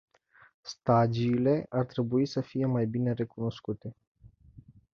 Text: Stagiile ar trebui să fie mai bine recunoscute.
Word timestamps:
Stagiile 0.63 1.65
ar 1.69 1.85
trebui 1.85 2.25
să 2.25 2.41
fie 2.41 2.65
mai 2.65 2.85
bine 2.85 3.11
recunoscute. 3.13 3.95